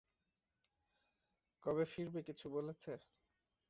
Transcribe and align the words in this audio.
কবে 1.63 1.85
ফিরবে 1.85 2.21
কিছু 2.27 2.45
বলেছে? 2.55 2.91